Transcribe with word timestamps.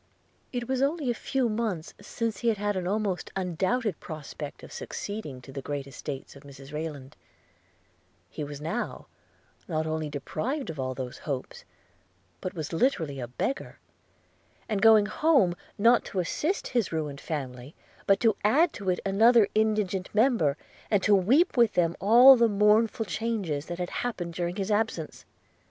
It 0.51 0.67
was 0.67 0.81
only 0.81 1.11
a 1.11 1.13
few 1.13 1.47
months 1.47 1.93
since 2.01 2.39
he 2.39 2.47
had 2.47 2.75
an 2.75 2.87
almost 2.87 3.31
undoubted 3.35 3.99
prospect 3.99 4.63
of 4.63 4.73
succeeding 4.73 5.41
to 5.41 5.51
the 5.51 5.61
great 5.61 5.85
estates 5.85 6.35
of 6.35 6.41
Mrs 6.41 6.73
Rayland; 6.73 7.15
he 8.27 8.43
was 8.43 8.59
now 8.59 9.05
not 9.67 9.85
only 9.85 10.09
deprived 10.09 10.71
of 10.71 10.79
all 10.79 10.95
those 10.95 11.19
hopes, 11.19 11.65
but 12.41 12.55
was 12.55 12.73
literally 12.73 13.19
a 13.19 13.27
beggar– 13.27 13.77
and 14.67 14.81
going 14.81 15.05
home, 15.05 15.55
not 15.77 16.03
to 16.05 16.19
assist 16.19 16.69
his 16.69 16.91
ruined 16.91 17.21
family, 17.21 17.75
but 18.07 18.19
to 18.21 18.35
add 18.43 18.73
to 18.73 18.89
it 18.89 19.01
another 19.05 19.47
indigent 19.53 20.09
member, 20.15 20.57
and 20.89 21.03
to 21.03 21.13
weep 21.13 21.55
with 21.55 21.73
them 21.73 21.95
all 21.99 22.35
the 22.35 22.49
mournful 22.49 23.05
changes 23.05 23.67
that 23.67 23.77
had 23.77 23.91
happened 24.01 24.33
during 24.33 24.55
his 24.55 24.71
absence. 24.71 25.25